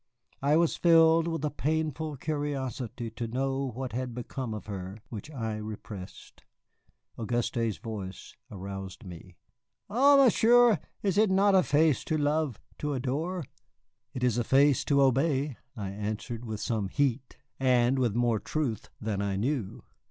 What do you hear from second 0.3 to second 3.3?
I was filled with a painful curiosity to